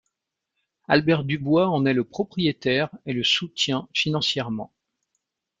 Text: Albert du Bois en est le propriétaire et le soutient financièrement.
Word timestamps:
Albert 0.87 1.23
du 1.25 1.37
Bois 1.37 1.69
en 1.69 1.85
est 1.85 1.93
le 1.93 2.03
propriétaire 2.03 2.89
et 3.05 3.13
le 3.13 3.23
soutient 3.23 3.87
financièrement. 3.93 4.73